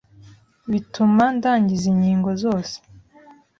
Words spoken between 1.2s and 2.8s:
ndangiza inkingo zose.